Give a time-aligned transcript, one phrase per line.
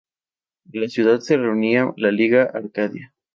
[0.73, 3.13] En la ciudad se reunía la Liga Arcadia.